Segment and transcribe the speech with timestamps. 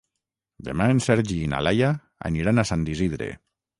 [0.69, 1.91] Demà en Sergi i na Laia
[2.31, 3.29] aniran a Sant Isidre.